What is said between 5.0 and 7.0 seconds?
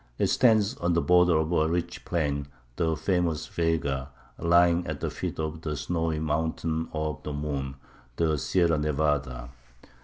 feet of the snowy "mountains